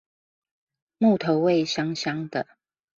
[0.97, 2.47] 木頭味香香的